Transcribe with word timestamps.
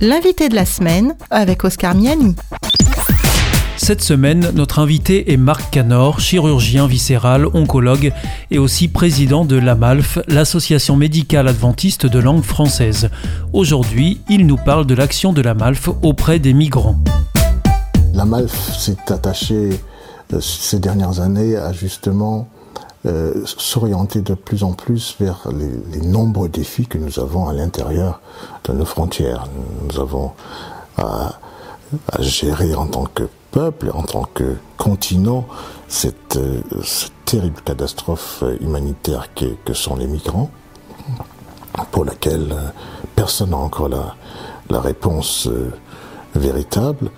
L'invité 0.00 0.48
de 0.48 0.54
la 0.54 0.64
semaine 0.64 1.16
avec 1.28 1.64
Oscar 1.64 1.92
Miani. 1.96 2.36
Cette 3.76 4.00
semaine, 4.00 4.52
notre 4.54 4.78
invité 4.78 5.32
est 5.32 5.36
Marc 5.36 5.72
Canor, 5.72 6.20
chirurgien 6.20 6.86
viscéral, 6.86 7.46
oncologue 7.52 8.12
et 8.52 8.58
aussi 8.58 8.86
président 8.86 9.44
de 9.44 9.56
l'AMALF, 9.56 10.20
l'Association 10.28 10.94
médicale 10.94 11.48
adventiste 11.48 12.06
de 12.06 12.20
langue 12.20 12.44
française. 12.44 13.10
Aujourd'hui, 13.52 14.20
il 14.28 14.46
nous 14.46 14.56
parle 14.56 14.86
de 14.86 14.94
l'action 14.94 15.32
de 15.32 15.42
l'AMALF 15.42 15.88
auprès 16.02 16.38
des 16.38 16.52
migrants. 16.52 17.00
L'AMALF 18.14 18.78
s'est 18.78 18.98
attaché 19.08 19.70
euh, 20.32 20.40
ces 20.40 20.78
dernières 20.78 21.18
années 21.18 21.56
à 21.56 21.72
justement 21.72 22.48
euh, 23.06 23.32
s'orienter 23.44 24.22
de 24.22 24.34
plus 24.34 24.64
en 24.64 24.72
plus 24.72 25.14
vers 25.20 25.46
les, 25.52 26.00
nombreux 26.00 26.48
défis 26.48 26.86
que 26.86 26.98
nous 26.98 27.20
avons 27.20 27.48
à 27.48 27.52
l'intérieur 27.52 28.20
de 28.64 28.72
nos 28.72 28.84
frontières. 28.84 29.46
Nous 29.88 30.00
avons 30.00 30.32
à, 30.96 31.38
gérer 32.18 32.74
en 32.74 32.86
tant 32.86 33.04
que 33.04 33.28
peuple, 33.52 33.90
en 33.94 34.02
tant 34.02 34.24
que 34.34 34.56
continent, 34.76 35.46
cette, 35.86 36.36
euh, 36.36 36.60
terrible 37.24 37.60
catastrophe 37.62 38.42
humanitaire 38.60 39.28
que, 39.34 39.74
sont 39.74 39.96
les 39.96 40.06
migrants, 40.06 40.50
pour 41.92 42.04
laquelle 42.04 42.54
personne 43.14 43.50
n'a 43.50 43.58
encore 43.58 43.88
la, 43.88 44.16
la 44.70 44.80
réponse 44.80 45.48
véritable. 46.34 47.10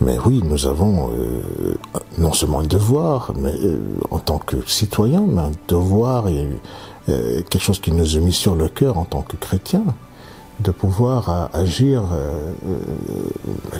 Mais 0.00 0.18
oui, 0.24 0.42
nous 0.44 0.66
avons 0.66 1.10
euh, 1.12 1.76
non 2.18 2.32
seulement 2.32 2.60
un 2.60 2.66
devoir, 2.66 3.32
mais 3.36 3.52
euh, 3.52 3.78
en 4.10 4.18
tant 4.18 4.38
que 4.38 4.56
citoyen, 4.66 5.24
mais 5.28 5.42
un 5.42 5.52
devoir 5.68 6.28
et 6.28 6.48
euh, 7.08 7.42
quelque 7.48 7.62
chose 7.62 7.80
qui 7.80 7.92
nous 7.92 8.16
est 8.16 8.20
mis 8.20 8.32
sur 8.32 8.56
le 8.56 8.68
cœur 8.68 8.98
en 8.98 9.04
tant 9.04 9.22
que 9.22 9.36
chrétien, 9.36 9.84
de 10.60 10.70
pouvoir 10.70 11.48
agir 11.54 12.04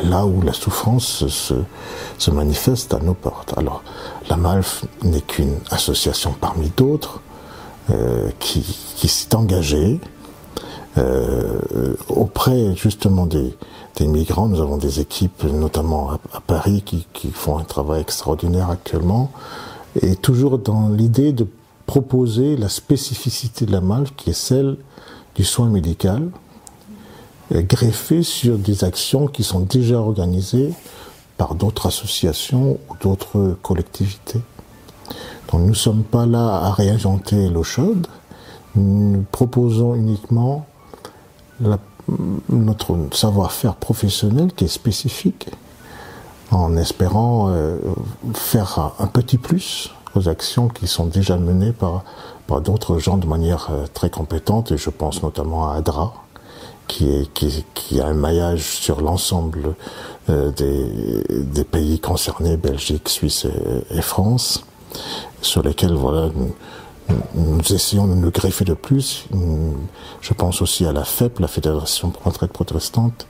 là 0.03 0.27
où 0.27 0.43
la 0.43 0.53
souffrance 0.53 1.27
se, 1.29 1.55
se, 2.19 2.31
manifeste 2.33 2.93
à 2.93 2.99
nos 2.99 3.15
portes. 3.15 3.57
Alors, 3.57 3.85
la 4.29 4.37
MALF 4.37 4.85
n'est 5.05 5.21
qu'une 5.21 5.59
association 5.71 6.35
parmi 6.41 6.73
d'autres 6.77 7.21
qui, 8.41 8.63
qui 8.97 9.07
s'est 9.07 9.37
engagée 9.37 10.01
auprès 12.09 12.77
justement 12.77 13.27
des, 13.27 13.57
des 13.97 14.07
migrants. 14.07 14.49
Nous 14.49 14.61
avons 14.61 14.77
des 14.77 15.01
équipes, 15.01 15.45
notamment 15.45 16.11
à, 16.11 16.41
Paris, 16.41 16.83
qui, 16.85 17.07
qui, 17.13 17.31
font 17.31 17.59
un 17.59 17.65
travail 17.65 18.03
extraordinaire 18.03 18.71
actuellement, 18.71 19.31
et 20.01 20.17
toujours 20.17 20.59
dans 20.59 20.89
l'idée 20.89 21.33
de 21.33 21.47
proposer 21.87 22.57
la 22.57 22.69
spécificité 22.69 23.67
de 23.67 23.73
la 23.73 23.81
MALF, 23.81 24.15
qui 24.17 24.31
est 24.31 24.35
celle 24.35 24.77
du 25.35 25.45
soin 25.45 25.69
médical, 25.69 26.31
greffée 27.51 28.23
sur 28.23 28.59
des 28.59 28.85
actions 28.85 29.27
qui 29.27 29.43
sont 29.43 29.61
déjà 29.61 29.99
organisées 29.99 30.73
par 31.37 31.55
d'autres 31.55 31.87
associations 31.87 32.79
ou 32.89 32.97
d'autres 33.01 33.57
collectivités. 33.63 34.41
Donc 35.51 35.63
nous 35.63 35.71
ne 35.71 35.75
sommes 35.75 36.05
pas 36.05 36.25
là 36.25 36.55
à 36.55 36.73
réinventer 36.73 37.49
l'eau 37.49 37.63
chaude, 37.63 38.07
nous 38.75 39.25
proposons 39.31 39.95
uniquement 39.95 40.67
la 41.61 41.79
notre 42.49 42.97
savoir-faire 43.13 43.75
professionnel 43.75 44.53
qui 44.53 44.65
est 44.65 44.69
spécifique, 44.69 45.49
en 46.51 46.77
espérant 46.77 47.49
euh, 47.51 47.79
faire 48.35 48.93
un, 48.99 49.07
petit 49.07 49.39
plus 49.39 49.91
aux 50.15 50.29
actions 50.29 50.69
qui 50.69 50.87
sont 50.87 51.07
déjà 51.07 51.37
menées 51.37 51.73
par, 51.73 52.05
par 52.47 52.61
d'autres 52.61 52.99
gens 52.99 53.17
de 53.17 53.27
manière 53.27 53.69
euh, 53.71 53.87
très 53.93 54.11
compétente, 54.11 54.73
et 54.73 54.77
je 54.77 54.91
pense 54.91 55.23
notamment 55.23 55.71
à 55.71 55.77
ADRA, 55.77 56.15
qui, 56.89 57.09
est, 57.09 57.33
qui, 57.33 57.65
qui 57.75 58.01
a 58.01 58.07
un 58.07 58.15
maillage 58.15 58.63
sur 58.63 59.01
l'ensemble 59.01 59.75
euh, 60.29 60.51
des, 60.51 61.25
des, 61.45 61.65
pays 61.65 62.01
concernés, 62.01 62.57
Belgique, 62.57 63.09
Suisse 63.09 63.47
et, 63.47 63.97
et 63.97 64.03
France, 64.03 64.65
sur 65.41 65.63
lesquels 65.63 65.95
voilà, 65.95 66.29
nous 66.35 66.55
essayons 67.71 68.07
de 68.07 68.15
nous 68.15 68.31
greffer 68.31 68.65
de 68.65 68.75
plus. 68.75 69.27
Je 70.21 70.35
pense 70.35 70.63
aussi 70.63 70.85
à 70.87 70.93
la 70.93 71.05
FEP, 71.05 71.39
la 71.39 71.49
Fédération 71.49 72.11
pour 72.11 72.25
retraite 72.25 72.53
protestante, 72.53 73.27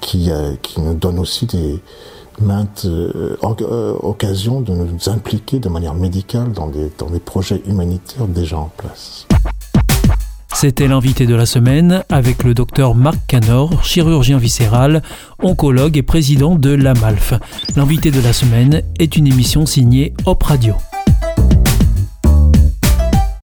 qui, 0.00 0.30
euh, 0.30 0.54
qui 0.62 0.80
nous 0.80 0.94
donne 0.94 1.18
aussi 1.18 1.46
des 1.46 1.80
maintes 2.40 2.86
euh, 2.86 3.36
euh, 3.44 3.94
occasions 4.00 4.60
de 4.60 4.72
nous 4.72 5.08
impliquer 5.08 5.58
de 5.58 5.68
manière 5.68 5.94
médicale 5.94 6.52
dans 6.52 6.68
des, 6.68 6.90
dans 6.98 7.10
des 7.10 7.20
projets 7.20 7.62
humanitaires 7.66 8.26
déjà 8.26 8.58
en 8.58 8.70
place. 8.76 9.26
C'était 10.52 10.88
l'invité 10.88 11.26
de 11.26 11.34
la 11.34 11.46
semaine 11.46 12.04
avec 12.08 12.42
le 12.42 12.54
docteur 12.54 12.94
Marc 12.94 13.18
Canor, 13.28 13.84
chirurgien 13.84 14.36
viscéral, 14.36 15.02
oncologue 15.42 15.96
et 15.96 16.02
président 16.02 16.56
de 16.56 16.70
l'AMALF. 16.70 17.34
L'invité 17.76 18.10
de 18.10 18.20
la 18.20 18.32
semaine 18.32 18.82
est 18.98 19.16
une 19.16 19.26
émission 19.26 19.64
signée 19.64 20.12
Hop 20.26 20.42
Radio. 20.42 20.74